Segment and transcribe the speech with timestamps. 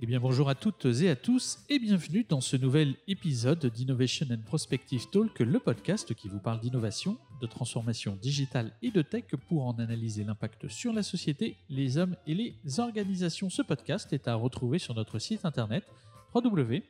[0.00, 4.26] Eh bien, bonjour à toutes et à tous et bienvenue dans ce nouvel épisode d'Innovation
[4.30, 9.24] and Prospective Talk, le podcast qui vous parle d'innovation, de transformation digitale et de tech
[9.48, 13.50] pour en analyser l'impact sur la société, les hommes et les organisations.
[13.50, 15.84] Ce podcast est à retrouver sur notre site internet
[16.34, 16.82] www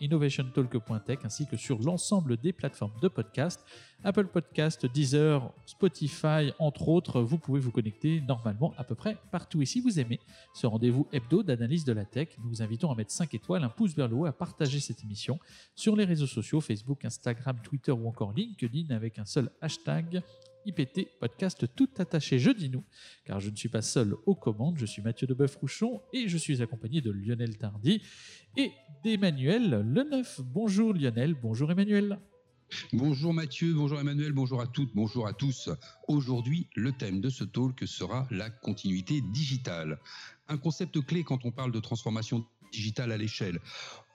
[0.00, 3.64] innovationtalk.tech ainsi que sur l'ensemble des plateformes de podcast,
[4.02, 7.20] Apple Podcast, Deezer, Spotify, entre autres.
[7.22, 9.62] Vous pouvez vous connecter normalement à peu près partout.
[9.62, 10.20] Et si vous aimez
[10.54, 13.68] ce rendez-vous hebdo d'analyse de la tech, nous vous invitons à mettre 5 étoiles, un
[13.68, 15.38] pouce vers le haut, à partager cette émission
[15.74, 20.22] sur les réseaux sociaux, Facebook, Instagram, Twitter ou encore LinkedIn avec un seul hashtag
[20.66, 22.38] IPT Podcast tout attaché.
[22.38, 22.84] Je dis nous,
[23.24, 24.78] car je ne suis pas seul aux commandes.
[24.78, 28.02] Je suis Mathieu de rouchon et je suis accompagné de Lionel Tardy
[28.56, 28.72] et
[29.04, 30.40] d'Emmanuel Leneuf.
[30.42, 32.18] Bonjour Lionel, bonjour Emmanuel.
[32.92, 35.70] Bonjour Mathieu, bonjour Emmanuel, bonjour à toutes, bonjour à tous.
[36.08, 39.98] Aujourd'hui, le thème de ce talk sera la continuité digitale.
[40.48, 43.60] Un concept clé quand on parle de transformation digitale à l'échelle.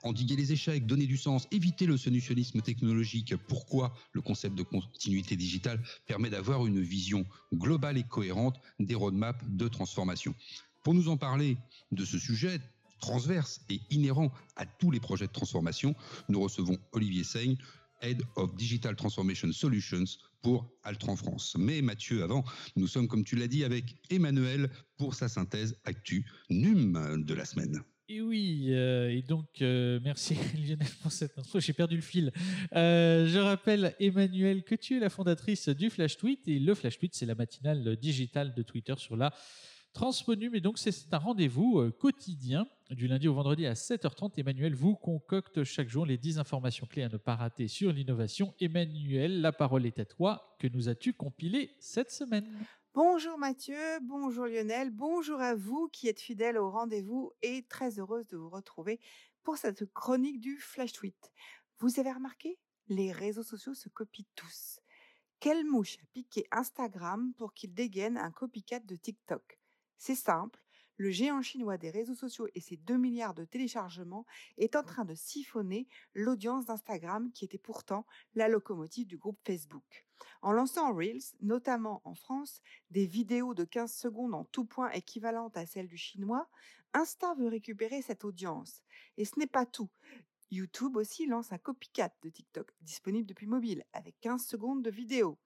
[0.02, 3.36] Endiguer les échecs, donner du sens, éviter le solutionnisme technologique.
[3.48, 9.44] Pourquoi le concept de continuité digitale permet d'avoir une vision globale et cohérente des roadmaps
[9.46, 10.34] de transformation?
[10.82, 11.58] Pour nous en parler
[11.92, 12.60] de ce sujet
[13.00, 15.94] transverse et inhérent à tous les projets de transformation,
[16.28, 17.56] nous recevons Olivier Seigne,
[18.02, 20.04] Head of Digital Transformation Solutions
[20.42, 21.56] pour Altran France.
[21.58, 22.44] Mais Mathieu, avant,
[22.76, 27.44] nous sommes, comme tu l'as dit, avec Emmanuel pour sa synthèse actu NUM de la
[27.44, 27.82] semaine.
[28.12, 32.32] Et oui, euh, et donc euh, merci Lionel pour cette info, j'ai perdu le fil.
[32.74, 36.98] Euh, je rappelle Emmanuel que tu es la fondatrice du Flash Tweet et le Flash
[36.98, 39.32] Tweet c'est la matinale digitale de Twitter sur la
[39.92, 44.32] Transponum et donc c'est un rendez-vous quotidien du lundi au vendredi à 7h30.
[44.38, 48.54] Emmanuel vous concocte chaque jour les 10 informations clés à ne pas rater sur l'innovation.
[48.60, 50.56] Emmanuel, la parole est à toi.
[50.58, 52.48] Que nous as-tu compilé cette semaine?
[52.92, 58.26] Bonjour Mathieu, bonjour Lionel, bonjour à vous qui êtes fidèles au rendez-vous et très heureuse
[58.26, 58.98] de vous retrouver
[59.44, 61.30] pour cette chronique du Flash Tweet.
[61.78, 62.58] Vous avez remarqué
[62.88, 64.80] Les réseaux sociaux se copient tous.
[65.38, 69.60] Quelle mouche a piqué Instagram pour qu'il dégaine un copycat de TikTok?
[69.96, 70.60] C'est simple,
[71.00, 74.26] le géant chinois des réseaux sociaux et ses 2 milliards de téléchargements
[74.58, 80.04] est en train de siphonner l'audience d'Instagram qui était pourtant la locomotive du groupe Facebook.
[80.42, 85.56] En lançant Reels, notamment en France, des vidéos de 15 secondes en tout point équivalentes
[85.56, 86.50] à celles du chinois,
[86.92, 88.82] Insta veut récupérer cette audience.
[89.16, 89.88] Et ce n'est pas tout.
[90.50, 95.38] YouTube aussi lance un copycat de TikTok disponible depuis mobile avec 15 secondes de vidéo.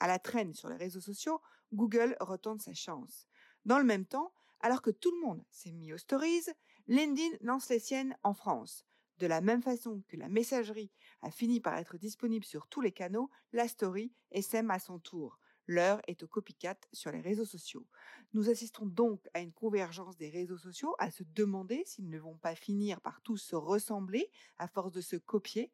[0.00, 3.28] À la traîne sur les réseaux sociaux, Google retente sa chance.
[3.66, 6.46] Dans le même temps, alors que tout le monde s'est mis aux stories,
[6.86, 8.86] LinkedIn lance les siennes en France.
[9.18, 10.90] De la même façon que la messagerie
[11.20, 15.38] a fini par être disponible sur tous les canaux, la story SM à son tour.
[15.68, 17.86] L'heure est au copycat sur les réseaux sociaux.
[18.32, 22.36] Nous assistons donc à une convergence des réseaux sociaux, à se demander s'ils ne vont
[22.36, 25.70] pas finir par tous se ressembler à force de se copier,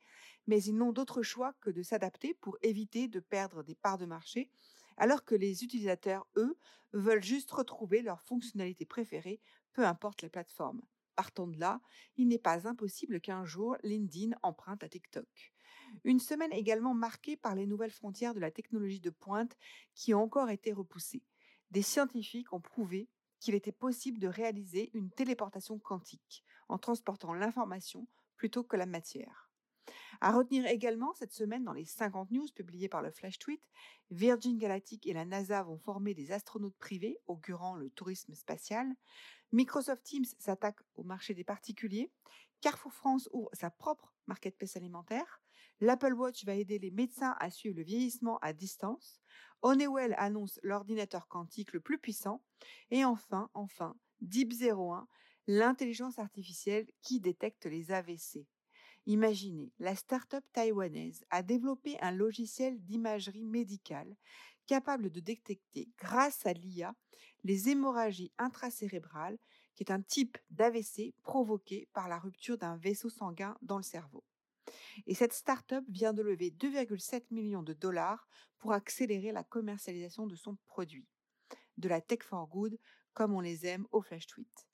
[0.47, 4.07] mais ils n'ont d'autre choix que de s'adapter pour éviter de perdre des parts de
[4.07, 4.51] marché
[4.99, 6.57] alors que les utilisateurs, eux,
[6.93, 9.41] veulent juste retrouver leur fonctionnalité préférée,
[9.73, 10.83] peu importe la plateforme.
[11.17, 11.81] Partant de là,
[12.17, 15.53] il n'est pas impossible qu'un jour LinkedIn emprunte à TikTok.
[16.05, 19.57] Une semaine également marquée par les nouvelles frontières de la technologie de pointe
[19.95, 21.25] qui ont encore été repoussées.
[21.71, 23.09] Des scientifiques ont prouvé
[23.41, 28.07] qu'il était possible de réaliser une téléportation quantique en transportant l'information
[28.37, 29.48] plutôt que la matière.
[30.21, 33.63] À retenir également cette semaine dans les 50 news publiées par le Flash Tweet,
[34.11, 38.95] Virgin Galactic et la NASA vont former des astronautes privés augurant le tourisme spatial.
[39.53, 42.11] Microsoft Teams s'attaque au marché des particuliers.
[42.61, 45.41] Carrefour France ouvre sa propre marketplace alimentaire.
[45.81, 49.21] L'Apple Watch va aider les médecins à suivre le vieillissement à distance.
[49.63, 52.43] Honeywell annonce l'ordinateur quantique le plus puissant.
[52.91, 55.07] Et enfin, enfin, Deep 01,
[55.47, 58.47] l'intelligence artificielle qui détecte les AVC.
[59.09, 64.15] Imaginez, la start-up taïwanaise a développé un logiciel d'imagerie médicale
[64.67, 66.95] capable de détecter, grâce à l'IA,
[67.43, 69.39] les hémorragies intracérébrales,
[69.75, 74.25] qui est un type d'AVC provoqué par la rupture d'un vaisseau sanguin dans le cerveau.
[75.07, 78.29] Et cette start-up vient de lever 2,7 millions de dollars
[78.59, 81.09] pour accélérer la commercialisation de son produit.
[81.79, 82.79] De la tech for good,
[83.15, 84.69] comme on les aime au Flash Tweet.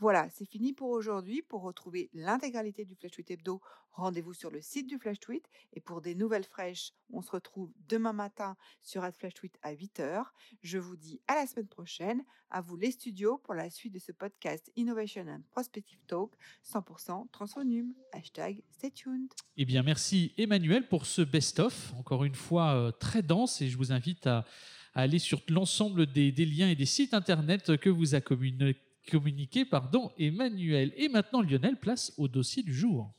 [0.00, 1.42] Voilà, c'est fini pour aujourd'hui.
[1.42, 3.60] Pour retrouver l'intégralité du Flash Tweet Hebdo,
[3.92, 5.44] rendez-vous sur le site du Flash Tweet.
[5.74, 10.24] Et pour des nouvelles fraîches, on se retrouve demain matin sur Flash Tweet à 8h.
[10.62, 12.24] Je vous dis à la semaine prochaine.
[12.48, 16.32] À vous les studios pour la suite de ce podcast Innovation and Prospective Talk
[16.66, 17.92] 100% Transfonum.
[18.12, 19.28] Hashtag stay tuned.
[19.58, 23.60] Eh bien, merci Emmanuel pour ce best-of, encore une fois euh, très dense.
[23.60, 24.46] Et je vous invite à,
[24.94, 29.64] aller sur l'ensemble des, des liens et des sites internet que vous a communiqués communiqué
[29.64, 30.92] pardon, Emmanuel.
[30.96, 33.12] Et maintenant, Lionel, place au dossier du jour.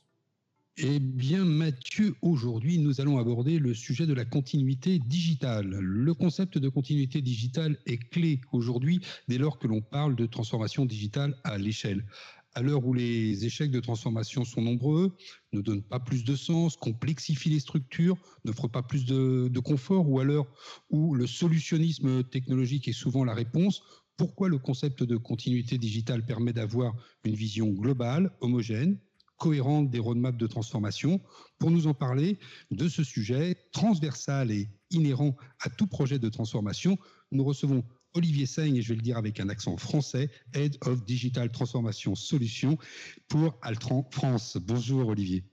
[0.78, 5.68] Eh bien, Mathieu, aujourd'hui, nous allons aborder le sujet de la continuité digitale.
[5.68, 10.86] Le concept de continuité digitale est clé aujourd'hui dès lors que l'on parle de transformation
[10.86, 12.06] digitale à l'échelle.
[12.54, 15.14] À l'heure où les échecs de transformation sont nombreux,
[15.52, 20.08] ne donnent pas plus de sens, complexifient les structures, n'offrent pas plus de, de confort,
[20.08, 20.46] ou à l'heure
[20.90, 23.82] où le solutionnisme technologique est souvent la réponse,
[24.16, 26.94] pourquoi le concept de continuité digitale permet d'avoir
[27.24, 28.98] une vision globale, homogène,
[29.42, 31.20] cohérente des roadmaps de transformation.
[31.58, 32.38] Pour nous en parler
[32.70, 36.96] de ce sujet transversal et inhérent à tout projet de transformation,
[37.32, 37.82] nous recevons
[38.14, 42.14] Olivier Seigne, et je vais le dire avec un accent français, Head of Digital Transformation
[42.14, 42.78] Solutions
[43.26, 44.58] pour Altran France.
[44.60, 45.44] Bonjour Olivier.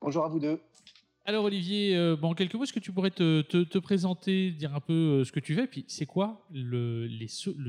[0.00, 0.60] Bonjour à vous deux.
[1.26, 4.80] Alors Olivier, euh, bon, en quelques mots, est-ce que tu pourrais te, présenter, dire un
[4.80, 7.08] peu euh, ce que tu fais, puis c'est quoi le,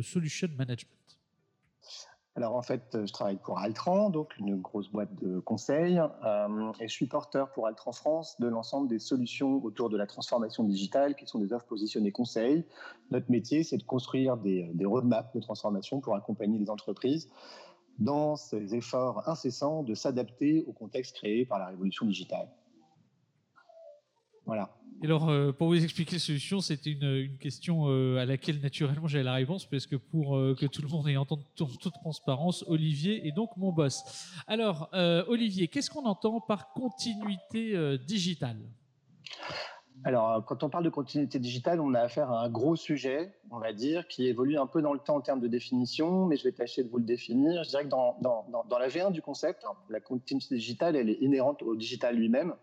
[0.02, 0.92] solution management?
[2.36, 6.90] Alors en fait, je travaille pour Altran, donc une grosse boîte de conseil, euh, et
[6.90, 11.16] je suis porteur pour Altran France de l'ensemble des solutions autour de la transformation digitale,
[11.16, 12.66] qui sont des offres positionnées conseil.
[13.12, 17.30] Notre métier, c'est de construire des, des roadmaps de transformation pour accompagner les entreprises
[18.00, 22.50] dans ces efforts incessants de s'adapter au contexte créé par la révolution digitale.
[24.46, 24.70] Voilà.
[25.04, 29.24] alors, euh, pour vous expliquer la solution, c'était une, question euh, à laquelle naturellement j'avais
[29.24, 32.64] la réponse, parce que pour euh, que tout le monde ait entendu toute, toute transparence,
[32.68, 34.04] Olivier est donc mon boss.
[34.48, 34.90] Alors,
[35.28, 38.58] Olivier, qu'est-ce qu'on entend par continuité digitale?
[40.04, 43.58] Alors, quand on parle de continuité digitale, on a affaire à un gros sujet, on
[43.58, 46.44] va dire, qui évolue un peu dans le temps en termes de définition, mais je
[46.44, 47.64] vais tâcher de vous le définir.
[47.64, 51.18] Je dirais que dans, dans, dans la V1 du concept, la continuité digitale, elle est
[51.22, 52.54] inhérente au digital lui-même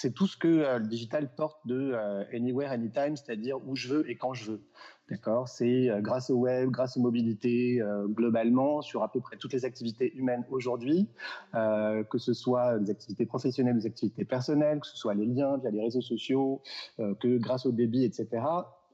[0.00, 3.88] c'est tout ce que euh, le digital porte de euh, anywhere, anytime, c'est-à-dire où je
[3.88, 4.62] veux et quand je veux.
[5.10, 5.48] D'accord?
[5.48, 7.80] C'est euh, grâce au web, grâce aux mobilités,
[8.10, 11.08] globalement, sur à peu près toutes les activités humaines aujourd'hui,
[11.52, 15.70] que ce soit des activités professionnelles, des activités personnelles, que ce soit les liens via
[15.70, 16.62] les réseaux sociaux,
[16.98, 18.42] que grâce au débit, etc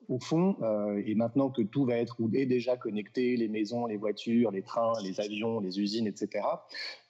[0.08, 0.56] au fond,
[1.06, 4.60] et maintenant que tout va être ou est déjà connecté, les maisons, les voitures, les
[4.60, 6.44] trains, les avions, les usines, etc.,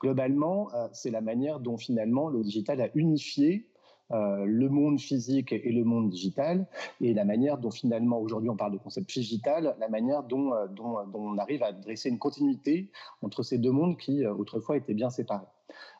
[0.00, 3.67] globalement, c'est la manière dont finalement le digital a unifié
[4.12, 6.67] euh, le monde physique et le monde digital,
[7.01, 10.67] et la manière dont finalement aujourd'hui on parle de concept digital, la manière dont, euh,
[10.69, 12.91] dont on arrive à dresser une continuité
[13.23, 15.47] entre ces deux mondes qui euh, autrefois étaient bien séparés.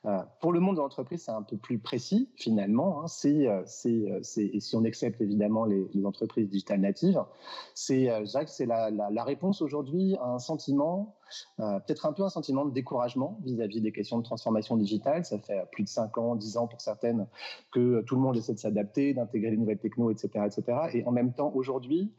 [0.07, 3.03] Euh, pour le monde de l'entreprise, c'est un peu plus précis finalement.
[3.03, 3.07] Hein.
[3.25, 7.23] Euh, c'est, et si on accepte évidemment les, entreprises digitales natives,
[7.75, 11.17] c'est, euh, que c'est la, la, réponse aujourd'hui à un sentiment,
[11.57, 15.25] peut-être un peu un sentiment de découragement vis-à-vis des questions de transformation digitale.
[15.25, 17.27] Ça fait plus de 5 ans, 10 ans pour certaines
[17.73, 20.79] que tout le monde essaie de s'adapter, d'intégrer les nouvelles techno, etc., etc.
[20.93, 22.13] Et en même temps, aujourd'hui,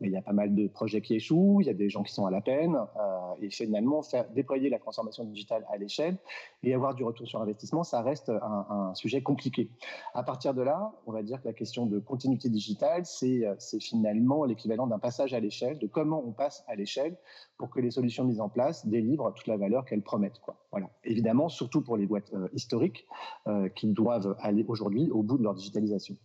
[0.00, 2.12] il y a pas mal de projets qui échouent, il y a des gens qui
[2.12, 6.18] sont à la peine, euh, et finalement, faire déployer la transformation digitale à l'échelle
[6.62, 9.70] et avoir du retour sur investissement, ça reste un, sujet compliqué.
[10.14, 13.44] À partir de là, on va dire que la question de continuité digitale, c'est
[13.80, 17.16] finalement l'équivalent d'un passage à l'échelle, de comment on passe à l'échelle
[17.58, 20.40] pour que les solutions mises en place délivrent toute la valeur qu'elles promettent.
[20.70, 20.88] Voilà.
[21.04, 23.06] Évidemment, surtout pour les boîtes euh, historiques
[23.46, 26.16] euh, qui doivent aller aujourd'hui au bout de leur digitalisation.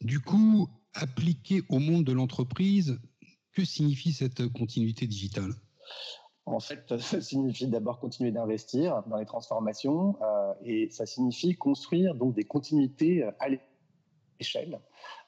[0.00, 2.98] Du coup, appliqué au monde de l'entreprise,
[3.52, 5.52] que signifie cette continuité digitale?
[6.44, 12.14] En fait, ça signifie d'abord continuer d'investir dans les transformations euh, et ça signifie construire
[12.14, 13.48] donc des continuités euh, à
[14.38, 14.80] l'échelle.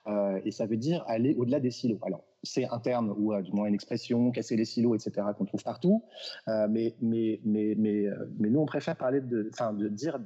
[0.06, 1.98] Euh, et ça veut dire aller au-delà des silos.
[2.02, 5.64] Alors, c'est un terme ou du moins une expression, casser les silos, etc., qu'on trouve
[5.64, 6.04] partout.
[6.46, 8.06] mais, mais, mais, mais,
[8.38, 10.18] mais nous, on préfère parler de, de dire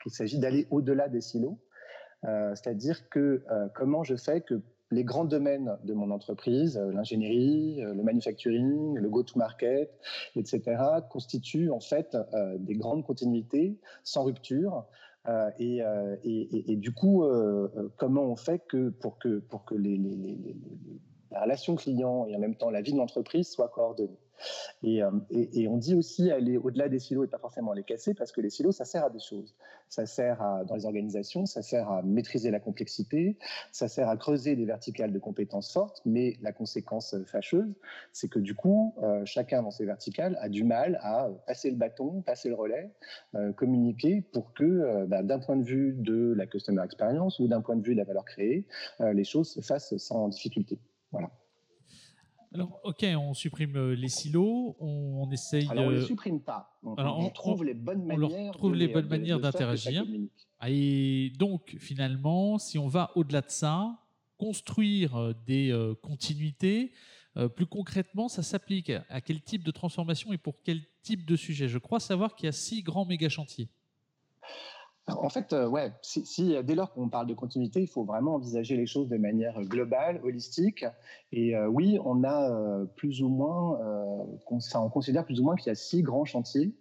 [0.00, 1.69] qu'il s'agit d'aller au-delà des silos euh,
[2.24, 4.60] c'est-à-dire que euh, comment je fais que
[4.90, 9.90] les grands domaines de mon entreprise, euh, l'ingénierie, le manufacturing, le go-to-market,
[10.36, 10.60] etc.,
[11.08, 12.16] constituent en fait
[12.58, 14.84] des grandes continuités sans rupture.
[15.58, 17.24] et, du coup,
[17.96, 20.56] comment on fait que pour que, pour que les,
[21.30, 24.18] la relation client et en même temps la vie de l'entreprise soient coordonnées?
[24.82, 28.32] Et, et, on dit aussi aller au-delà des silos et pas forcément les casser, parce
[28.32, 29.54] que les silos, ça sert à des choses.
[29.88, 33.36] Ça sert dans les organisations, ça sert à maîtriser la complexité,
[33.72, 37.74] ça sert à creuser des verticales de compétences fortes, mais la conséquence fâcheuse,
[38.12, 38.94] c'est que du coup,
[39.24, 42.90] chacun dans ces verticales a du mal à passer le bâton, passer le relais,
[43.56, 47.76] communiquer pour que, bah, d'un point de vue de la customer experience ou d'un point
[47.76, 48.66] de vue de la valeur créée,
[49.00, 50.78] les choses se fassent sans difficulté.
[51.12, 51.30] Voilà.
[52.52, 55.68] Alors, ok, on supprime euh, les silos, on, essaye.
[55.70, 56.76] Alors, on ne les supprime pas.
[56.82, 58.52] On, trouve les bonnes manières.
[58.52, 60.04] trouve les bonnes manières d'interagir.
[60.66, 63.98] Et donc, finalement, si on va au-delà de ça,
[64.36, 66.92] construire euh, des euh, continuités,
[67.54, 71.68] plus concrètement, ça s'applique à quel type de transformation et pour quel type de sujet?
[71.68, 73.68] Je crois savoir qu'il y a six grands méga chantiers.
[75.06, 78.76] En fait, euh, ouais, si, dès lors qu'on parle de continuité, il faut vraiment envisager
[78.76, 80.84] les choses de manière globale, holistique.
[81.32, 83.78] Et euh, oui, on a euh, plus ou moins,
[84.48, 86.74] on considère plus ou moins qu'il y a six grands chantiers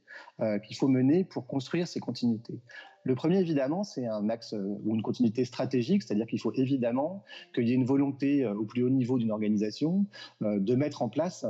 [0.65, 2.59] qu'il faut mener pour construire ces continuités.
[3.03, 7.23] Le premier, évidemment, c'est un axe euh, ou une continuité stratégique, c'est-à-dire qu'il faut évidemment
[7.53, 10.05] qu'il y ait une volonté euh, au plus haut niveau d'une organisation
[10.41, 11.45] euh, de mettre en place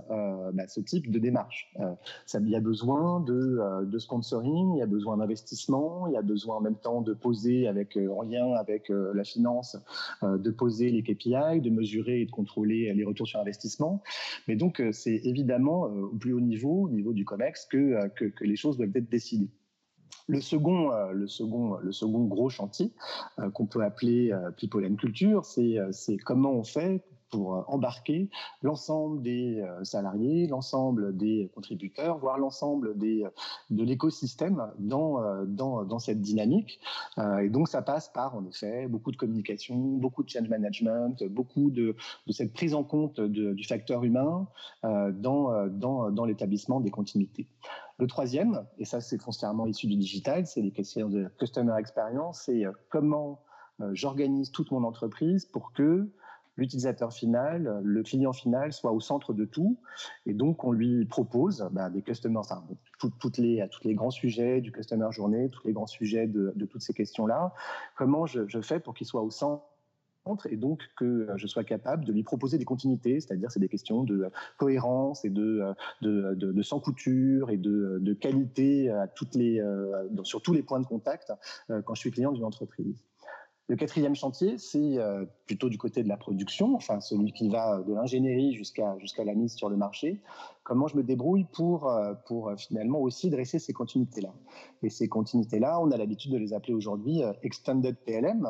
[0.53, 1.71] bah, ce type de démarche.
[2.33, 6.57] Il y a besoin de, sponsoring, il y a besoin d'investissement, il y a besoin
[6.57, 9.77] en même temps de poser avec, en lien avec la finance,
[10.21, 14.01] de poser les KPI, de mesurer et de contrôler les retours sur investissement.
[14.47, 18.09] Mais donc, c'est évidemment au plus haut niveau, au niveau du COMEX, que
[18.41, 19.49] les choses doivent être décidées.
[20.29, 22.91] Le second, euh, le second, le second gros chantier
[23.39, 28.29] euh, qu'on peut appeler euh, People and Culture, c'est comment on fait pour embarquer
[28.61, 33.25] l'ensemble des salariés, l'ensemble des contributeurs, voire l'ensemble des
[33.69, 36.79] de l'écosystème dans, dans, dans cette dynamique.
[37.41, 41.69] Et donc ça passe par en effet beaucoup de communication, beaucoup de change management, beaucoup
[41.69, 41.95] de,
[42.27, 44.47] de cette prise en compte du facteur humain
[44.83, 47.47] dans, dans, dans l'établissement des continuités.
[47.97, 52.43] Le troisième, et ça c'est foncièrement issu du digital, c'est les questions de customer experience,
[52.45, 53.41] c'est euh, comment
[53.81, 56.09] euh, j'organise toute mon entreprise pour que
[56.59, 59.77] l'utilisateur final, le client final soit au centre de tout.
[60.25, 62.63] Et donc, on lui propose bah, des customers, enfin,
[63.37, 66.93] les, tous les grands sujets du customer journée, tous les grands sujets de, toutes ces
[66.93, 67.53] questions-là.
[67.97, 69.63] Comment je, fais pour qu'il soit au centre
[70.49, 73.69] et donc que euh, je sois capable de lui proposer des continuités, c'est-à-dire c'est des
[73.69, 75.73] questions de euh, cohérence et de,
[76.03, 79.63] euh, de, sans couture et de, qualité à toutes les,
[80.23, 81.31] sur tous les points de contact
[81.69, 83.01] quand je suis client d'une entreprise.
[83.69, 84.97] Le quatrième chantier, c'est
[85.45, 89.53] plutôt du côté de la production, enfin celui qui va de l'ingénierie jusqu'à la mise
[89.53, 90.19] sur le marché.
[90.63, 91.87] Comment je me débrouille pour,
[92.25, 94.33] pour finalement aussi dresser ces continuités-là.
[94.81, 98.49] Et ces continuités-là, on a l'habitude de les appeler aujourd'hui Extended PLM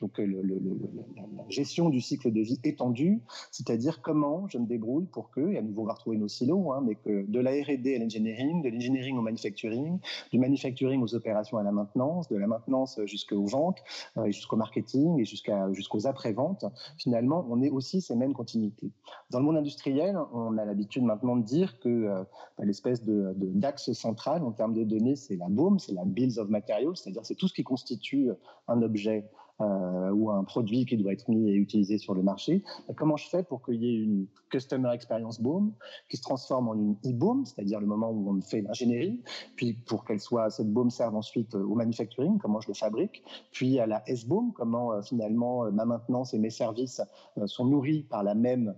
[0.00, 3.20] donc euh, la gestion du cycle de vie étendu,
[3.50, 6.72] c'est-à-dire comment je me débrouille pour que, et à nouveau on va retrouver nos silos,
[6.72, 9.98] hein, mais que de la R&D à l'engineering, de l'engineering au manufacturing,
[10.32, 13.78] du manufacturing aux opérations à la maintenance, de la maintenance jusqu'aux ventes,
[14.16, 16.64] euh, jusqu'au marketing et jusqu'aux après-ventes,
[16.98, 18.90] finalement, on est aussi ces mêmes continuités.
[19.30, 22.24] Dans le monde industriel, on a l'habitude maintenant de dire que euh,
[22.58, 26.38] bah, l'espèce de, d'axe central en termes de données, c'est la BOM, c'est la Bills
[26.38, 28.30] of Materials, c'est-à-dire c'est tout ce qui constitue
[28.68, 29.24] un objet
[29.60, 32.64] euh, ou un produit qui doit être mis et utilisé sur le marché.
[32.96, 35.72] comment je fais pour qu'il y ait une Customer Experience Boom
[36.08, 39.22] qui se transforme en une e-boom, c'est-à-dire le moment où on fait l'ingénierie,
[39.56, 43.78] puis pour qu'elle soit, cette boom serve ensuite au manufacturing, comment je le fabrique, puis
[43.78, 47.00] à la S-boom, comment euh, finalement euh, ma maintenance et mes services
[47.46, 48.74] sont nourris par la même,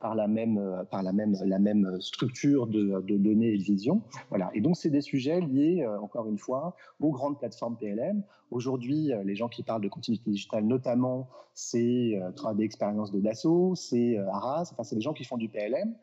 [0.00, 4.02] par la même, par la même, la même structure de, de données et de vision.
[4.28, 4.50] Voilà.
[4.54, 8.22] Et donc, c'est des sujets liés, encore une fois, aux grandes plateformes PLM.
[8.50, 13.74] Aujourd'hui, les gens qui parlent de continuité digitale, notamment, c'est euh, 3D Expérience de Dassault,
[13.74, 15.94] c'est euh, Arras, enfin, c'est des gens qui font du PLM.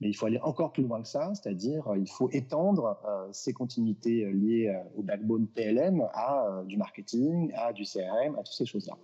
[0.00, 3.28] Mais il faut aller encore plus loin que ça, c'est-à-dire euh, il faut étendre euh,
[3.32, 8.66] ces continuités liées au backbone PLM à du marketing, à du CRM, à toutes ces
[8.66, 8.94] choses-là.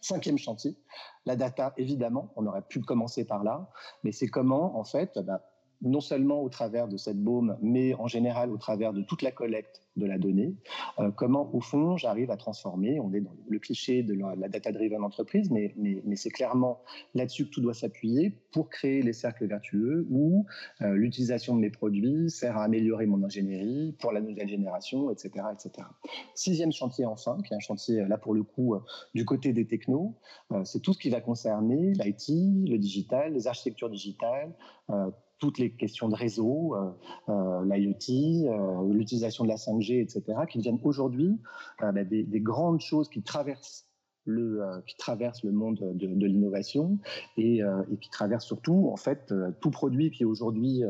[0.00, 0.76] Cinquième chantier,
[1.24, 3.70] la data, évidemment, on aurait pu commencer par là,
[4.02, 5.40] mais c'est comment, en fait, bah,
[5.82, 9.30] non seulement au travers de cette baume, mais en général au travers de toute la
[9.30, 10.56] collecte de la donnée,
[10.98, 15.02] euh, comment au fond j'arrive à transformer, on est dans le cliché de la, data-driven
[15.04, 16.80] entreprise, mais, mais, c'est clairement
[17.14, 20.46] là-dessus que tout doit s'appuyer pour créer les cercles vertueux où
[20.82, 25.46] euh, l'utilisation de mes produits sert à améliorer mon ingénierie pour la nouvelle génération, etc.
[25.52, 25.86] etc.
[26.34, 28.80] Sixième chantier enfin, qui est un chantier là pour le coup euh,
[29.14, 30.14] du côté des technos,
[30.64, 32.28] c'est tout ce qui va concerner l'IT,
[32.68, 34.52] le digital, les architectures digitales,
[35.38, 36.90] toutes les questions de réseau, euh,
[37.28, 41.38] euh, l'IoT, euh, l'utilisation de la 5G, etc., qui deviennent aujourd'hui
[41.80, 43.86] bah, des, grandes choses qui traversent
[44.26, 46.98] le, qui traverse le monde de, l'innovation
[47.36, 47.60] et,
[48.00, 50.82] qui traverse surtout, en fait, tout produit qui aujourd'hui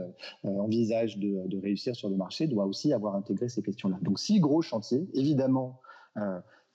[0.45, 3.99] envisage de, de, réussir sur le marché doit aussi avoir intégré ces questions-là.
[4.03, 5.81] Donc, six gros chantiers, évidemment,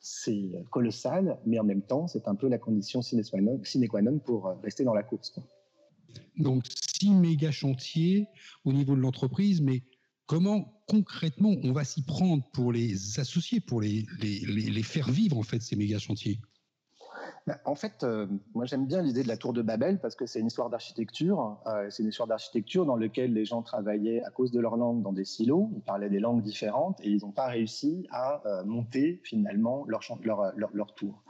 [0.02, 3.22] c'est colossal, mais en même temps, c'est un peu la condition sine
[3.88, 5.34] qua non pour rester dans la course.
[6.38, 8.28] Donc, six méga chantiers
[8.64, 9.84] au niveau de l'entreprise, mais
[10.26, 14.06] comment concrètement on va s'y prendre pour les associer, pour les,
[14.84, 16.40] faire vivre, en fait, ces méga chantiers?
[17.66, 20.40] En fait, euh, moi j'aime bien l'idée de la tour de Babel parce que c'est
[20.40, 21.58] une histoire d'architecture.
[21.68, 25.02] Euh, c'est une histoire d'architecture dans laquelle les gens travaillaient à cause de leur langue
[25.02, 25.70] dans des silos.
[25.76, 30.00] Ils parlaient des langues différentes et ils n'ont pas réussi à euh, monter finalement leur,
[30.96, 31.24] tour.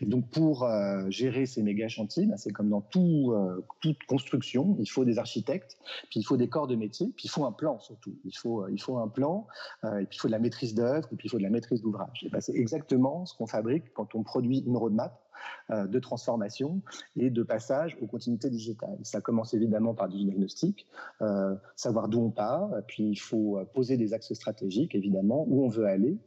[0.00, 0.66] et donc pour
[1.08, 3.34] gérer ces méga chantiers, bah, c'est comme dans tout,
[3.80, 5.76] toute construction, il faut des architectes,
[6.10, 8.14] puis il faut des corps de métier, puis il faut un plan surtout.
[8.24, 9.46] Il faut, il faut un plan,
[9.82, 12.26] puis il faut de la maîtrise d'œuvre, puis il faut de la maîtrise d'ouvrage.
[12.32, 15.23] Bah, c'est exactement ce qu'on fabrique quand on produit une roadmap euh,
[15.70, 16.80] de transformation
[17.16, 18.98] et de passage aux continuités digitales.
[19.02, 20.86] Ça commence évidemment par du diagnostic,
[21.22, 25.64] euh, savoir d'où on part, puis il faut euh, poser des axes stratégiques, évidemment, où
[25.64, 26.18] on veut aller,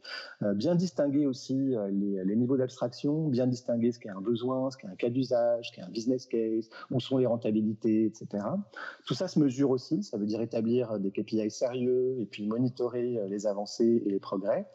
[0.56, 4.86] bien distinguer aussi les, niveaux d'abstraction, bien distinguer ce qui est un besoin, ce qui
[4.86, 8.44] est un cas d'usage, ce qui est un business case, où sont les rentabilités, etc.
[9.06, 13.20] Tout ça se mesure aussi, ça veut dire établir des KPI sérieux et puis monitorer
[13.28, 14.68] les avancées et les progrès.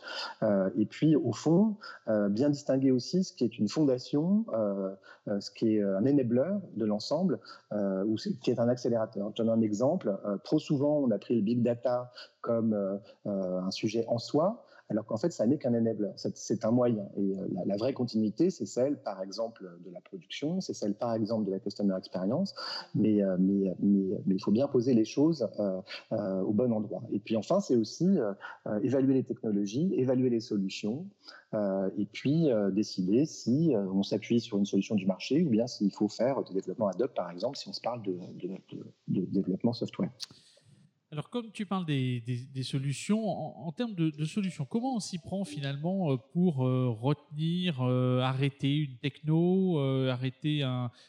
[0.42, 4.21] et puis, au fond, bien distinguer aussi ce qui est une fondation
[4.52, 4.94] euh,
[5.28, 7.38] euh, ce qui est un enabler de l'ensemble,
[7.72, 9.30] euh, ou qui est un accélérateur.
[9.30, 10.16] Je donne un exemple.
[10.44, 12.10] trop souvent, on a pris le big data
[12.40, 17.08] comme un sujet en soi, alors qu'en fait, ça n'est qu'un enabler, c'est un moyen.
[17.16, 21.14] Et euh, la, vraie continuité, c'est celle, par exemple, de la production, c'est celle, par
[21.14, 22.54] exemple, de la customer experience,
[22.94, 27.02] mais, euh, mais, il faut bien poser les choses euh, au bon endroit.
[27.10, 28.18] Et puis enfin, c'est aussi
[28.82, 31.06] évaluer les technologies, évaluer les solutions,
[31.54, 36.08] et puis décider si on s'appuie sur une solution du marché ou bien s'il faut
[36.08, 38.16] faire du développement ad hoc, par exemple, si on se parle de
[39.08, 40.10] développement software.
[41.12, 46.10] Alors, comme tu parles des, solutions, en, termes de, solutions, comment on s'y prend finalement
[46.10, 49.78] euh, pour euh, retenir, euh, arrêter une techno,
[50.08, 50.66] arrêter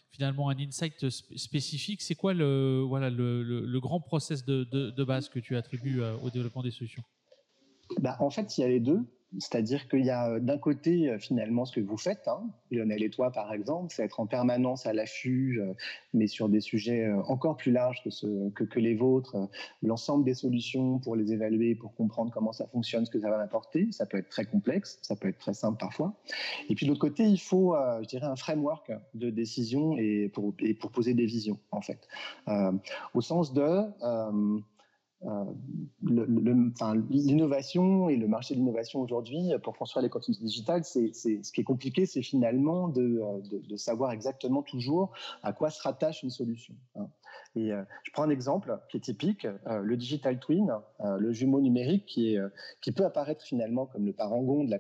[0.10, 2.02] finalement un insight spécifique?
[2.02, 6.72] C'est quoi le, voilà, le, grand process de, base que tu attribues au développement des
[6.72, 7.04] solutions?
[8.02, 9.06] Bah, En fait, il y a les deux.
[9.40, 13.04] C'est-à-dire qu'il y a euh, d'un côté euh, finalement ce que vous faites, hein, Lionel
[13.04, 15.74] et toi par exemple, c'est être en permanence à l'affût, euh,
[16.14, 19.36] mais sur des sujets encore plus larges que, que, les vôtres,
[19.82, 23.40] l'ensemble des solutions pour les évaluer, pour comprendre comment ça fonctionne, ce que ça va
[23.40, 23.88] apporter.
[23.92, 26.14] Ça peut être très complexe, ça peut être très simple parfois.
[26.70, 30.54] Et puis de l'autre côté, il faut, je dirais, un framework de décision et pour,
[30.92, 32.08] poser des visions en fait,
[33.14, 33.84] au sens de
[37.10, 41.62] l'innovation et le marché de l'innovation aujourd'hui, pour construire les contenus digitales, c'est, ce qui
[41.62, 46.30] est compliqué, c'est finalement de, de, de, savoir exactement toujours à quoi se rattache une
[46.30, 46.76] solution.
[46.96, 47.08] Hein.
[47.56, 51.32] Et euh, je prends un exemple qui est typique, euh, le digital twin, euh, le
[51.34, 52.38] jumeau numérique qui,
[52.96, 54.80] peut apparaître finalement comme le parangon de la,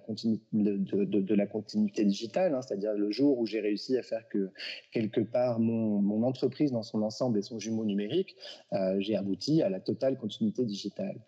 [1.48, 4.52] continuité digitale, hein, c'est-à-dire le jour où j'ai réussi à faire que
[4.92, 8.36] quelque part mon, entreprise dans son ensemble est son jumeau numérique,
[9.00, 11.20] j'ai abouti à la totale continuité digitale.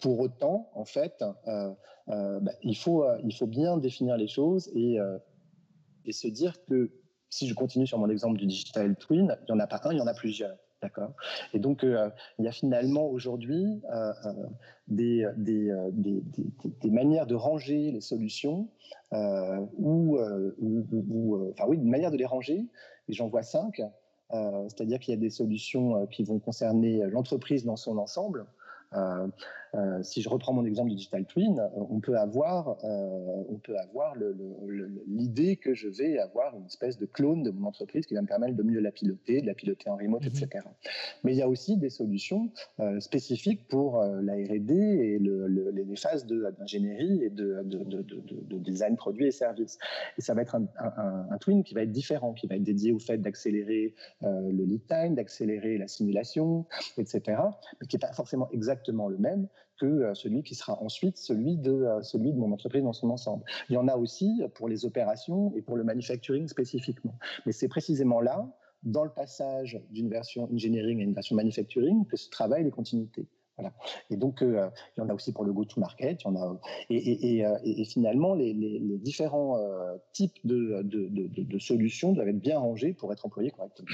[0.00, 3.06] pour autant, en fait, bah, il, faut,
[3.46, 4.98] bien définir les choses et,
[6.04, 6.90] et se dire que
[7.36, 9.92] si je continue sur mon exemple du digital twin, il n'y en a pas un,
[9.92, 10.56] il y en a plusieurs.
[10.82, 11.12] D'accord?
[11.52, 14.32] Et donc, euh, il y a finalement aujourd'hui euh, euh,
[14.88, 16.22] des, des, des,
[16.82, 18.68] des, manières de ranger les solutions,
[19.12, 20.18] ou,
[20.58, 22.66] ou, enfin oui, une manière de les ranger,
[23.08, 23.82] et j'en vois cinq.
[24.30, 28.46] C'est-à-dire qu'il y a des solutions qui vont concerner l'entreprise dans son ensemble,
[29.76, 33.58] euh, euh, si je reprends mon exemple du digital twin, euh, on peut avoir, on
[33.62, 34.14] peut avoir
[35.06, 38.26] l'idée que je vais avoir une espèce de clone de mon entreprise qui va me
[38.26, 40.48] permettre de mieux la piloter, de la piloter en remote, etc.
[40.54, 40.62] Mhm.
[41.24, 42.50] Mais il y a aussi des solutions
[43.00, 47.62] spécifiques pour la R&D et les phases d'ingénierie et de,
[48.58, 49.78] design produits et services.
[50.18, 52.92] Et ça va être un, un, twin qui va être différent, qui va être dédié
[52.92, 56.66] au fait d'accélérer le lead time, d'accélérer la simulation,
[56.98, 57.40] etc.
[57.80, 61.56] Mais qui n'est pas forcément exactement le même que euh, celui qui sera ensuite celui
[61.56, 63.44] de, euh, celui de mon entreprise dans son ensemble.
[63.68, 67.14] Il y en a aussi pour les opérations et pour le manufacturing spécifiquement.
[67.44, 68.48] Mais c'est précisément là,
[68.82, 73.26] dans le passage d'une version engineering à une version manufacturing, que se travaillent les continuités.
[73.56, 73.72] Voilà.
[74.10, 76.22] Et donc, euh, il y en a aussi pour le go-to-market.
[76.22, 76.60] Il y en a,
[76.90, 78.52] et, finalement, les,
[78.98, 79.58] différents
[80.12, 83.88] types de, solutions doivent être bien rangés pour être employés correctement.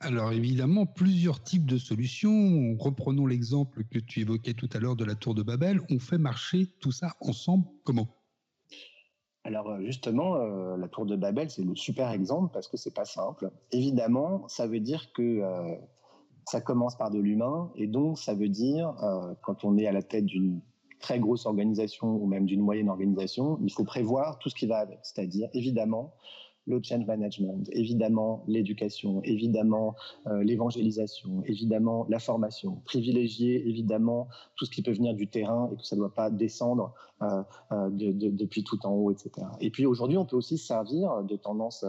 [0.00, 2.76] Alors évidemment, plusieurs types de solutions.
[2.78, 5.80] Reprenons l'exemple que tu évoquais tout à l'heure de la tour de Babel.
[5.90, 8.08] On fait marcher tout ça ensemble comment?
[9.44, 10.36] Alors justement,
[10.76, 13.50] la tour de Babel, c'est le super exemple parce que c'est pas simple.
[13.72, 15.42] Évidemment, ça veut dire que
[16.46, 18.94] ça commence par de l'humain et donc ça veut dire
[19.42, 20.60] quand on est à la tête d'une
[21.00, 24.78] très grosse organisation ou même d'une moyenne organisation, il faut prévoir tout ce qui va
[24.78, 26.14] avec, c'est-à-dire évidemment
[26.66, 29.94] le change management, évidemment l'éducation, évidemment
[30.26, 35.76] euh, l'évangélisation, évidemment la formation, privilégier évidemment tout ce qui peut venir du terrain et
[35.76, 39.46] que ça ne doit pas descendre euh, euh, depuis tout en haut, etc.
[39.60, 41.84] Et puis aujourd'hui, on peut aussi servir de tendances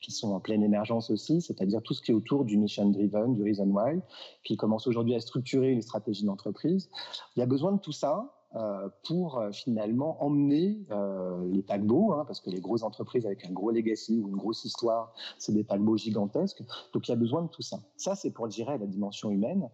[0.00, 3.34] qui sont en pleine émergence aussi, c'est-à-dire tout ce qui est autour du mission driven,
[3.34, 4.00] du reason why,
[4.44, 6.88] qui commence aujourd'hui à structurer les stratégies d'entreprise.
[7.36, 8.39] Il y a besoin de tout ça
[9.04, 13.52] pour euh, finalement emmener euh, les paquebots, hein, parce que les grosses entreprises avec un
[13.52, 16.62] gros legacy ou une grosse histoire, c'est des paquebots gigantesques.
[16.92, 17.80] Donc il y a besoin de tout ça.
[17.96, 19.68] Ça, c'est pour, je la dimension humaine.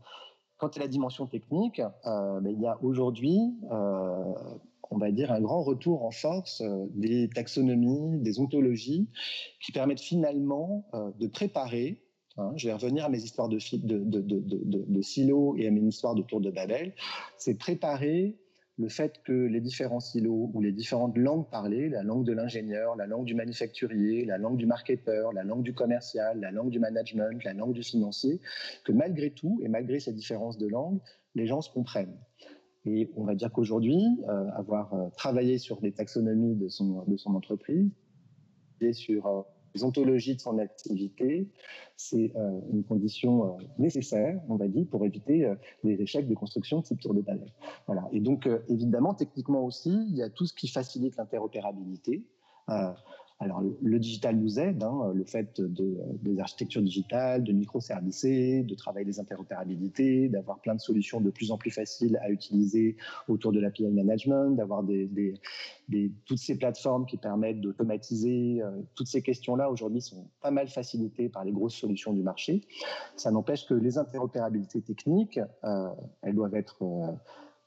[0.59, 3.39] Quant à la dimension technique, ben, il y a aujourd'hui,
[3.71, 6.63] on va dire, un grand retour en force
[6.95, 9.11] des taxonomies, des ontologies,
[9.61, 10.87] qui permettent finalement
[11.19, 12.07] de préparer
[12.39, 16.23] Hein, je vais revenir à mes histoires de, de, silos et à mes histoires de
[16.23, 16.95] tour de Babel.
[17.39, 18.37] C'est préparer
[18.79, 22.95] le fait que les différents silos ou les différentes langues parlées, la langue de l'ingénieur,
[22.97, 26.79] la langue du manufacturier, la langue du marketeur, la langue du commercial, la langue du
[26.79, 28.41] management, la langue du financier,
[28.85, 31.01] que malgré tout et malgré ces différences de langue,
[31.35, 32.19] les gens se comprennent.
[32.85, 37.17] Et on va dire qu'aujourd'hui, euh, avoir euh, travaillé sur les taxonomies de son, de
[37.17, 37.91] son entreprise
[38.81, 39.43] et sur euh,
[39.85, 41.49] ontologies de son activité,
[41.97, 46.35] c'est euh, une condition euh, nécessaire, on va dire, pour éviter euh, les échecs de
[46.35, 47.25] construction de type tour de.
[47.87, 48.09] Voilà.
[48.13, 52.25] Et donc, évidemment, techniquement aussi, il y a tout ce qui facilite l'interopérabilité.
[53.39, 58.75] Alors, le digital nous aide, hein, le fait de, des architectures digitales, de microservices, de
[58.75, 62.97] travailler des interopérabilités, d'avoir plein de solutions de plus en plus faciles à utiliser
[63.29, 64.83] autour de l'API management, d'avoir
[66.25, 68.63] toutes ces plateformes qui permettent d'automatiser.
[68.63, 72.63] Euh, toutes ces questions-là, aujourd'hui, sont pas mal facilitées par les grosses solutions du marché.
[73.17, 75.89] Ça n'empêche que les interopérabilités techniques, euh,
[76.23, 76.83] elles doivent être...
[76.83, 77.13] Euh,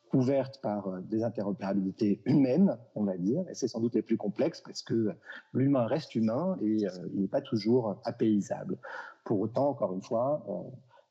[0.10, 4.18] couverte par euh, des interopérabilités humaines, on va dire, et c'est sans doute les plus
[4.18, 5.14] complexes parce que
[5.54, 8.78] l'humain reste humain et euh, il n'est pas toujours apaisable.
[9.24, 10.70] Pour autant, encore une fois, euh,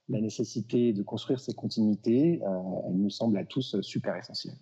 [0.09, 2.41] la nécessité de construire ces continuités,
[2.87, 4.57] elle nous semble à tous super essentielle.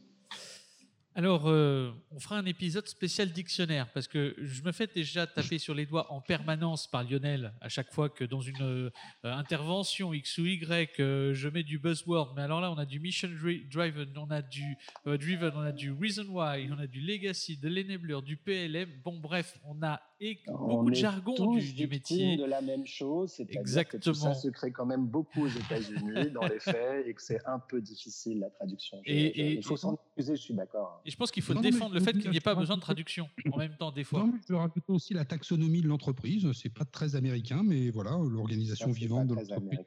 [1.18, 5.57] Alors, euh, on fera un épisode spécial dictionnaire parce que je me fais déjà taper
[5.57, 8.90] sur les doigts en permanence par Lionel à chaque fois que dans une euh,
[9.24, 12.35] intervention X ou Y, euh, je mets du buzzword.
[12.37, 13.31] Mais alors là, on a du mission
[13.70, 14.76] driven, on a du
[15.07, 18.90] driven, on a du reason why, on a du legacy, de l'enabler, du PLM.
[19.02, 22.37] Bon, bref, on a et beaucoup de jargon du, du, métier.
[22.37, 26.31] de la même chose, c'est-à-dire que tout ça se crée quand même beaucoup aux États-Unis
[26.31, 29.00] dans les faits et que c'est un peu difficile la traduction.
[29.05, 31.00] et, il faut s'en excuser, je suis d'accord.
[31.05, 33.29] Et je pense qu'il faut défendre le fait qu'il n'y ait pas besoin de traduction
[33.52, 34.20] en même temps des fois.
[34.20, 36.50] Non, mais je rajoute aussi la taxonomie de l'entreprise.
[36.52, 39.87] C'est pas très américain, mais voilà, l'organisation vivante de l'entreprise.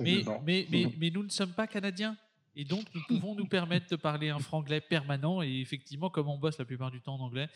[0.00, 2.16] mais, mais, mais, mais nous ne sommes pas canadiens.
[2.56, 5.42] Et donc, nous pouvons nous permettre de parler un franglais permanent.
[5.42, 7.48] Et effectivement, comme on bosse la plupart du temps en anglais,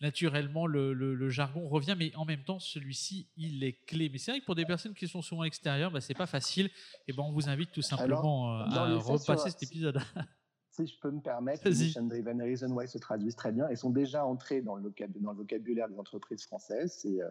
[0.00, 1.94] naturellement, le, jargon revient.
[1.96, 4.08] Mais en même temps, celui-ci, il est clé.
[4.08, 6.70] Mais c'est vrai que pour des personnes qui sont souvent extérieures, bah, c'est pas facile.
[7.06, 10.00] Et ben, on vous invite tout simplement euh, à repasser cet épisode.
[10.86, 13.76] si je peux me permettre, les Mission Driven Reason Why se traduisent très bien et
[13.76, 16.98] sont déjà entrés dans le, dans le vocabulaire des entreprises françaises.
[17.00, 17.28] C'est euh,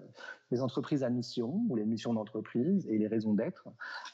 [0.51, 3.67] les entreprises à mission ou les missions d'entreprise et les raisons d'être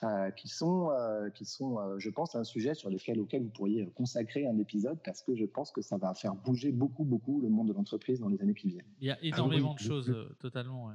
[0.04, 3.88] euh, qui sont, euh, qui sont je pense, un sujet sur lequel, auquel vous pourriez
[3.96, 7.50] consacrer un épisode parce que je pense que ça va faire bouger beaucoup, beaucoup le
[7.50, 8.86] monde de l'entreprise dans les années qui viennent.
[9.00, 10.92] Il y a énormément de choses, totalement.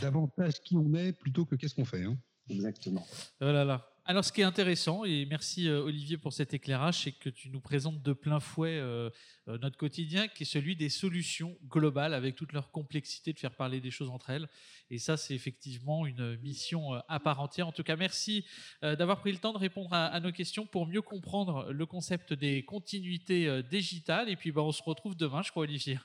[0.00, 2.04] Davantage qui on est plutôt que qu'est-ce qu'on fait.
[2.04, 2.16] Hein.
[2.48, 3.06] Exactement.
[3.40, 3.86] Oh là là.
[4.10, 7.50] Alors, ce qui est intéressant, et merci euh, Olivier pour cet éclairage, c'est que tu
[7.50, 9.10] nous présentes de plein fouet euh,
[9.48, 13.54] euh, notre quotidien, qui est celui des solutions globales, avec toute leur complexité de faire
[13.54, 14.48] parler des choses entre elles.
[14.88, 17.68] Et ça, c'est effectivement une mission à part entière.
[17.68, 18.46] En tout cas, merci
[18.80, 22.64] d'avoir pris le temps de répondre à, nos questions pour mieux comprendre le concept des
[22.64, 24.30] continuités digitales.
[24.30, 25.98] Et puis, bah, on se retrouve demain, je crois, Olivier.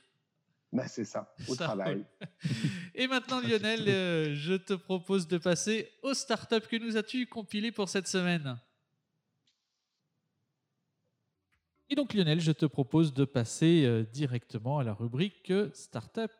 [0.73, 2.03] Bah, c'est ça, au travail.
[2.95, 7.71] Et maintenant, Lionel, euh, je te propose de passer aux startups que nous as-tu compilées
[7.71, 8.59] pour cette semaine?
[11.89, 16.31] Et donc, Lionel, je te propose de passer euh, directement à la rubrique Startup.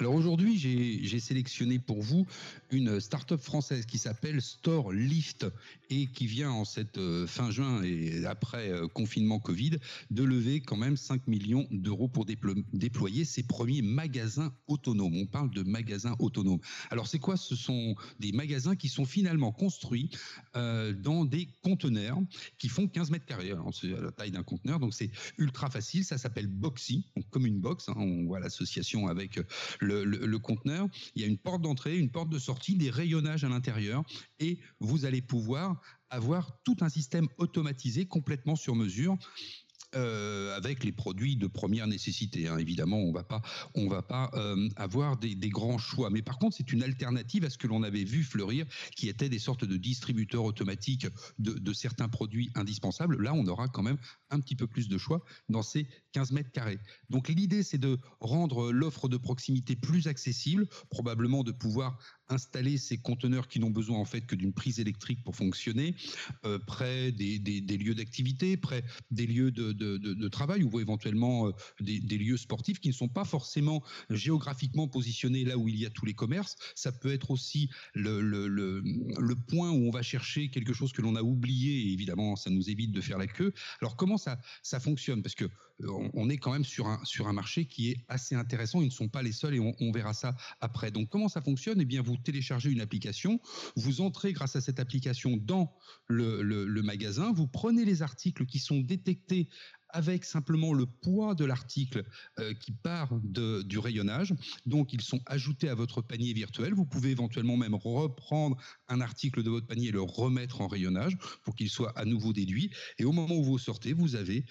[0.00, 2.24] Alors aujourd'hui, j'ai sélectionné pour vous
[2.70, 5.46] une start-up française qui s'appelle Store Lift
[5.90, 9.78] et qui vient en cette euh, fin juin et après euh, confinement Covid
[10.10, 15.16] de lever quand même 5 millions d'euros pour déployer ses premiers magasins autonomes.
[15.16, 16.60] On parle de magasins autonomes.
[16.90, 17.36] Alors c'est quoi?
[17.36, 20.10] Ce sont des magasins qui sont finalement construits
[20.54, 22.20] euh, dans des conteneurs
[22.58, 23.52] qui font 15 mètres carrés.
[23.72, 26.04] C'est la taille d'un conteneur, donc c'est ultra facile.
[26.04, 27.88] Ça s'appelle Boxy, comme une box.
[27.88, 27.94] Hein.
[27.96, 29.40] on voit l'association avec
[29.80, 30.86] le, conteneur.
[31.14, 34.04] Il y a une porte d'entrée, une porte de sortie, des rayonnages à l'intérieur
[34.38, 35.80] et vous allez pouvoir
[36.10, 39.16] avoir tout un système automatisé complètement sur mesure
[39.94, 42.46] euh, avec les produits de première nécessité.
[42.46, 42.58] Hein.
[42.58, 43.40] Évidemment, on va pas,
[43.74, 46.10] on va pas euh, avoir des, grands choix.
[46.10, 49.30] Mais par contre, c'est une alternative à ce que l'on avait vu fleurir, qui étaient
[49.30, 51.06] des sortes de distributeurs automatiques
[51.38, 53.22] de, certains produits indispensables.
[53.22, 53.96] Là, on aura quand même
[54.28, 56.80] un petit peu plus de choix dans ces 15 mètres carrés.
[57.08, 62.98] Donc l'idée, c'est de rendre l'offre de proximité plus accessible, probablement de pouvoir installer ces
[62.98, 65.94] conteneurs qui n'ont besoin en fait que d'une prise électrique pour fonctionner,
[66.44, 72.36] euh, près des, lieux d'activité, près des lieux de, travail ou éventuellement euh, des, lieux
[72.36, 76.14] sportifs qui ne sont pas forcément géographiquement positionnés là où il y a tous les
[76.14, 76.56] commerces.
[76.74, 81.22] Ça peut être aussi le, point où on va chercher quelque chose que l'on a
[81.22, 83.52] oublié et évidemment ça nous évite de faire la queue.
[83.80, 85.22] Alors comment ça, ça fonctionne?
[85.22, 85.48] Parce que
[85.86, 88.80] on est quand même sur un, sur un marché qui est assez intéressant.
[88.80, 90.90] Ils ne sont pas les seuls et on, verra ça après.
[90.90, 91.80] Donc comment ça fonctionne?
[91.80, 93.40] Eh bien vous téléchargez une application,
[93.76, 95.72] vous entrez grâce à cette application dans
[96.08, 99.48] le, magasin, vous prenez les articles qui sont détectés
[99.90, 102.04] avec simplement le poids de l'article
[102.38, 104.34] euh, qui part du rayonnage.
[104.66, 106.74] Donc, ils sont ajoutés à votre panier virtuel.
[106.74, 111.16] Vous pouvez éventuellement même reprendre un article de votre panier et le remettre en rayonnage
[111.42, 112.70] pour qu'il soit à nouveau déduit.
[112.98, 114.44] Et au moment où vous sortez, vous avez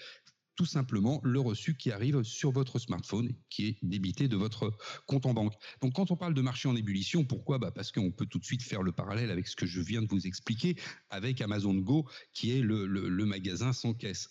[0.58, 5.24] tout simplement le reçu qui arrive sur votre smartphone, qui est débité de votre compte
[5.24, 5.54] en banque.
[5.80, 7.58] Donc quand on parle de marché en ébullition, pourquoi?
[7.58, 10.02] Bah Parce qu'on peut tout de suite faire le parallèle avec ce que je viens
[10.02, 10.74] de vous expliquer
[11.10, 14.30] avec Amazon Go, qui est le, magasin sans caisse.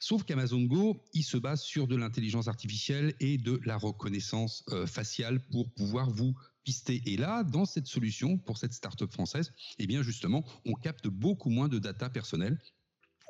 [0.00, 4.88] Sauf qu'Amazon Go, il se base sur de l'intelligence artificielle et de la reconnaissance euh,
[4.88, 7.00] faciale pour pouvoir vous pister.
[7.06, 11.50] Et là, dans cette solution, pour cette start-up française, eh bien justement, on capte beaucoup
[11.50, 12.58] moins de data personnelle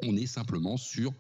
[0.02, 1.12] on est simplement sur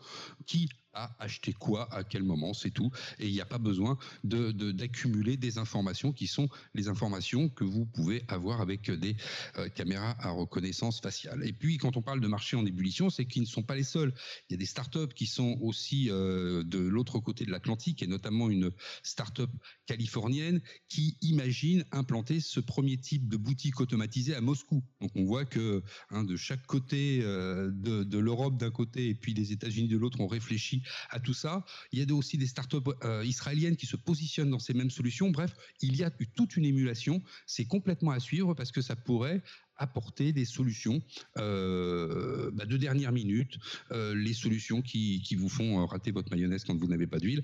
[0.46, 2.90] qui a acheté quoi, à quel moment, c'est tout.
[3.18, 7.64] Et il n'y a pas besoin d'accumuler de, des informations qui sont les informations que
[7.64, 9.16] vous pouvez avoir avec des
[9.56, 11.46] euh, caméras à reconnaissance faciale.
[11.46, 13.84] Et puis, quand on parle de marché en ébullition, c'est qu'ils ne sont pas les
[13.84, 14.12] seuls.
[14.48, 18.06] Il y a des startups qui sont aussi euh, de l'autre côté de l'Atlantique, et
[18.06, 18.70] notamment une
[19.02, 19.50] startup
[19.86, 24.82] californienne qui imagine implanter ce premier type de boutique automatisée à Moscou.
[25.00, 29.14] Donc, on voit que hein, de chaque côté euh, de, de l'Europe d'un côté et
[29.14, 30.79] puis les États-Unis de l'autre, on réfléchit
[31.10, 31.64] à tout ça.
[31.92, 35.30] Il y a aussi des startups euh, israéliennes qui se positionnent dans ces mêmes solutions.
[35.30, 37.22] Bref, il y a toute une émulation.
[37.46, 39.42] C'est complètement à suivre parce que ça pourrait
[39.76, 41.02] apporter des solutions
[41.38, 43.58] euh, bah, de dernière minute,
[43.92, 47.42] euh, les solutions qui, qui vous font rater votre mayonnaise quand vous n'avez pas d'huile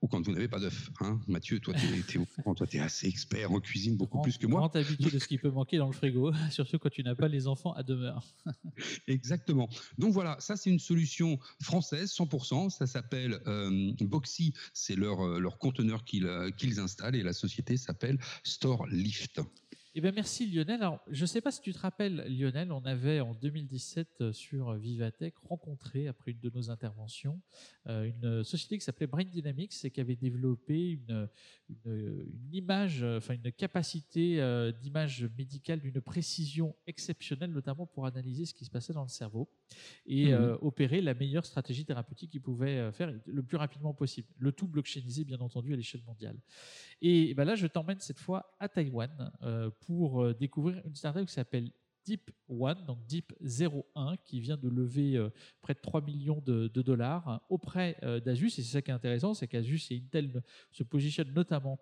[0.00, 0.90] ou quand vous n'avez pas d'œuf.
[1.00, 4.60] Hein Mathieu, toi, tu es, es, assez expert en cuisine, beaucoup plus que moi.
[4.60, 7.28] Grande habitude de ce qui peut manquer dans le frigo, surtout quand tu n'as pas
[7.28, 8.24] les enfants à demeure.
[9.08, 9.68] Exactement.
[9.98, 12.70] Donc voilà, ça c'est une solution française, 100%.
[12.70, 17.76] Ça s'appelle euh, Boxy, c'est leur, euh, leur conteneur euh, qu'ils installent, et la société
[17.76, 19.40] s'appelle Store Lift.
[19.94, 20.82] Eh bien, merci Lionel.
[20.82, 24.32] Alors, je ne sais pas si tu te rappelles, Lionel, on avait en 2017 euh,
[24.32, 27.40] sur Vivatech rencontré, après une de nos interventions,
[27.86, 31.28] euh, une société qui s'appelait Brain Dynamics et qui avait développé une,
[31.70, 38.52] une, image, enfin une capacité euh, d'image médicale d'une précision exceptionnelle, notamment pour analyser ce
[38.52, 39.50] qui se passait dans le cerveau
[40.06, 44.28] et mmh opérer la meilleure stratégie thérapeutique qu'ils pouvaient faire le plus rapidement possible.
[44.38, 46.36] Le tout blockchainisé, bien entendu, à l'échelle mondiale.
[47.00, 49.30] Et ben là, je t'emmène cette fois à Taïwan
[49.80, 51.70] pour euh, découvrir une startup qui s'appelle
[52.04, 55.28] Deep One, donc Deep 01, qui vient de lever euh,
[55.60, 58.46] près de 3 millions de, dollars auprès euh, d'Asus.
[58.46, 61.78] Et c'est ça qui est intéressant, c'est qu'Asus et Intel se positionnent notamment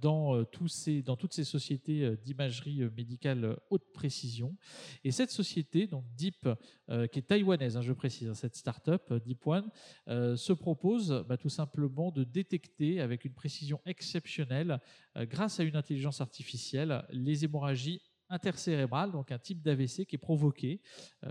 [0.00, 4.56] dans, tous ces, dans toutes ces sociétés d'imagerie médicale haute précision.
[5.04, 6.48] Et cette société, donc Deep,
[6.88, 9.70] qui est taïwanaise, hein, je précise, hein, cette startup Deep One,
[10.06, 14.80] se propose bah, tout simplement de détecter avec une précision exceptionnelle,
[15.16, 20.80] grâce à une intelligence artificielle, les hémorragies intercérébrales, donc un type d'AVC qui est provoqué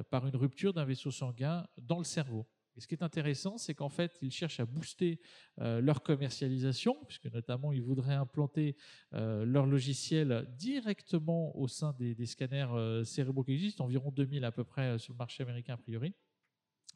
[0.09, 2.45] par une rupture d'un vaisseau sanguin dans le cerveau.
[2.77, 5.19] Ce qui est intéressant, c'est qu'en fait, ils cherchent à booster
[5.59, 8.75] euh, leur commercialisation, puisque notamment ils voudraient implanter
[9.13, 14.51] euh, leur logiciel directement au sein des, scanners euh, cérébraux qui existent, environ 2000 à
[14.51, 16.13] peu près sur le marché américain a priori.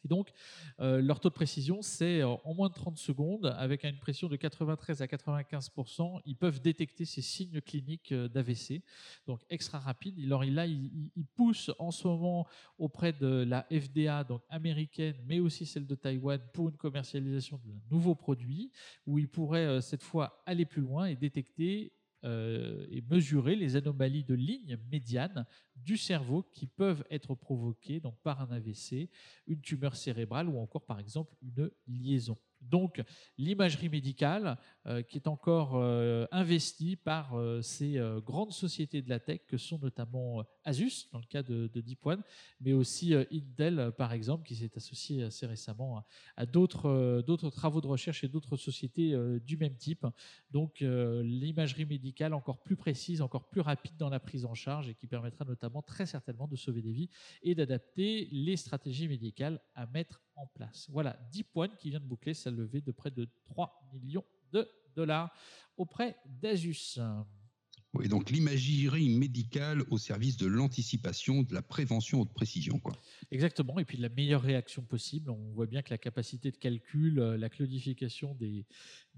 [0.04, 0.32] Et donc,
[0.80, 4.36] euh, leur taux de précision, c'est en moins de 30 secondes, avec une pression de
[4.36, 8.82] 93 à 95% ils peuvent détecter ces signes cliniques euh, d'AVC.
[9.28, 10.20] Donc, extra rapide.
[10.24, 12.46] Alors, là, ils, poussent en ce moment
[12.78, 17.74] auprès de la FDA, donc américaine, mais aussi celle de Taïwan, pour une commercialisation de
[17.90, 18.72] nouveaux produits,
[19.06, 24.24] où ils pourraient euh, cette fois aller plus loin et détecter et mesurer les anomalies
[24.24, 29.10] de ligne médiane du cerveau qui peuvent être provoquées par un AVC,
[29.48, 32.38] une tumeur cérébrale ou encore par exemple une liaison.
[32.70, 33.02] Donc
[33.38, 39.20] l'imagerie médicale euh, qui est encore euh, investie par euh, ces grandes sociétés de la
[39.20, 41.84] tech que sont notamment Asus dans le cas de, de
[42.62, 46.04] mais aussi Intel par exemple qui s'est associé assez récemment
[46.38, 50.06] à, d'autres travaux de recherche et d'autres sociétés du même type.
[50.52, 54.96] Donc l'imagerie médicale encore plus précise, encore plus rapide dans la prise en charge et
[54.96, 57.10] qui permettra notamment très certainement de sauver des vies
[57.42, 60.88] et d'adapter les stratégies médicales à mettre en place.
[60.90, 64.68] Voilà, 10 points qui vient de boucler sa levée de près de 3 millions de
[64.96, 65.34] dollars
[65.78, 67.00] auprès d'Asus.
[67.96, 72.80] Oui, donc l'imagerie médicale au service de l'anticipation, de la prévention haute précision.
[72.80, 72.94] Quoi.
[73.30, 75.30] Exactement, et puis de la meilleure réaction possible.
[75.30, 78.66] On voit bien que la capacité de calcul, euh, la codification des,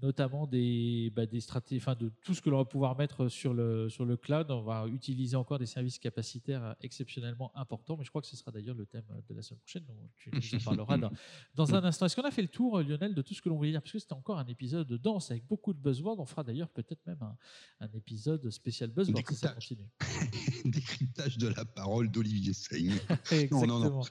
[0.02, 3.54] notamment des, bah, des stratégies, enfin de tout ce que l'on va pouvoir mettre sur
[3.54, 4.50] le, sur le cloud.
[4.50, 8.50] On va utiliser encore des services capacitaires exceptionnellement importants, mais je crois que ce sera
[8.50, 9.84] d'ailleurs le thème de la semaine prochaine.
[9.84, 11.10] Donc tu nous en parleras dans,
[11.54, 12.06] dans un instant.
[12.06, 13.82] Est-ce qu'on a fait le tour, Lionel, de tout ce que l'on voulait dire?
[13.82, 16.20] Parce que c'était encore un épisode de danse avec beaucoup de buzzwords.
[16.20, 17.36] On fera d'ailleurs peut-être même un,
[17.80, 19.88] un, épisode spécial buzzword si ça continue.
[20.64, 22.92] Décryptage de la parole d'Olivier Seigne.
[23.30, 23.66] Exactement.
[23.66, 24.02] Non, non,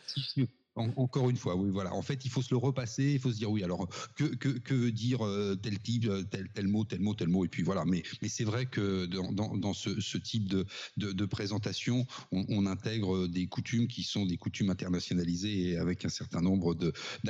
[0.75, 1.93] encore une fois, oui, voilà.
[1.93, 3.63] En fait, il faut se le repasser, il faut se dire oui.
[3.63, 7.47] Alors, que, veut dire euh, tel type, euh, tel, mot, tel mot, tel mot, et
[7.47, 7.85] puis voilà.
[7.85, 14.25] Mais, c'est vrai que dans, ce, type de, présentation, on, intègre des coutumes qui sont
[14.25, 16.75] des coutumes internationalisées et avec un certain nombre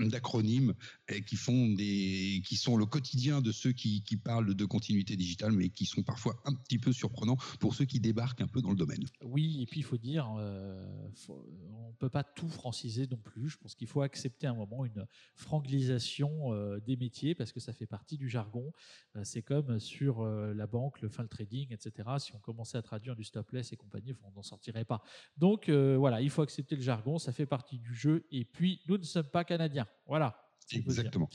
[0.00, 0.74] d'acronymes
[1.26, 5.52] qui font des, qui sont le quotidien de ceux qui, qui parlent de continuité digitale,
[5.52, 8.70] mais qui sont parfois un petit peu surprenants pour ceux qui débarquent un peu dans
[8.70, 9.04] le domaine.
[9.24, 10.82] Oui, et puis il faut dire, euh,
[11.14, 13.48] faut, on peut pas tout franciser non plus.
[13.48, 17.72] Je pense qu'il faut accepter un moment une franglisation euh, des métiers parce que ça
[17.72, 18.72] fait partie du jargon.
[19.16, 22.08] Euh, c'est comme sur euh, la banque, le fin trading, etc.
[22.18, 25.02] Si on commençait à traduire du stop-loss et compagnie, on n'en sortirait pas.
[25.36, 28.26] Donc voilà, il faut accepter le jargon, ça fait partie du jeu.
[28.30, 29.86] Et puis, nous ne sommes pas canadiens.
[30.06, 30.45] Voilà.
[30.72, 31.28] Exactement.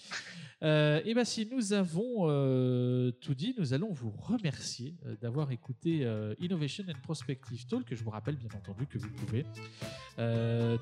[0.63, 5.51] Euh, et bien, si nous avons euh, tout dit, nous allons vous remercier euh, d'avoir
[5.51, 9.45] écouté euh, Innovation and Prospective Talk, que je vous rappelle bien entendu que vous pouvez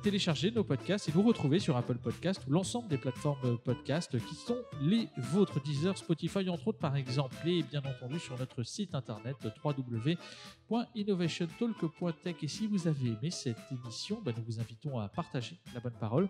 [0.04, 4.36] télécharger nos podcasts et nous retrouver sur Apple Podcast ou l'ensemble des plateformes podcast qui
[4.36, 8.94] sont les vôtres, Deezer, Spotify, entre autres par exemple, et bien entendu sur notre site
[8.96, 12.36] internet www.innovationtalk.tech.
[12.42, 15.98] Et si vous avez aimé cette émission, ben, nous vous invitons à partager la bonne
[15.98, 16.28] parole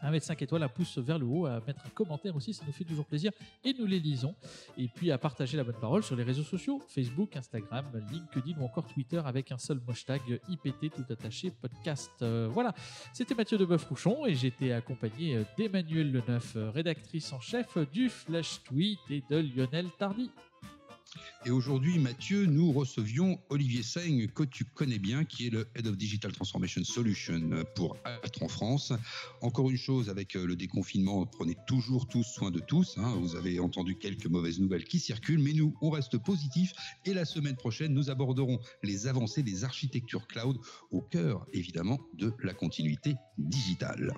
[0.00, 2.64] à mettre 5 étoiles, un pouce vers le haut, à mettre un commentaire aussi, ça
[2.66, 3.32] nous fait toujours plaisir
[3.64, 4.34] et nous les lisons.
[4.76, 8.64] Et puis à partager la bonne parole sur les réseaux sociaux, Facebook, Instagram, LinkedIn ou
[8.64, 12.10] encore Twitter avec un seul hashtag IPT tout attaché podcast.
[12.22, 12.74] Euh, voilà,
[13.12, 18.98] c'était Mathieu de Boeuf-Rouchon et j'étais accompagné d'Emmanuel Leneuf, rédactrice en chef du Flash Tweet
[19.10, 20.30] et de Lionel Tardy.
[21.44, 25.86] Et aujourd'hui, Mathieu, nous recevions Olivier Seigne, que tu connais bien, qui est le Head
[25.86, 28.92] of Digital Transformation Solution pour Altron France.
[29.42, 32.96] Encore une chose, avec euh, le déconfinement, prenez toujours tous soin de tous.
[32.98, 33.16] Hein.
[33.20, 36.72] Vous avez entendu quelques mauvaises nouvelles qui circulent, mais nous, on reste positifs.
[37.04, 40.58] Et la semaine prochaine, nous aborderons les avancées des architectures cloud
[40.90, 44.12] au cœur, évidemment, de la continuité digitale.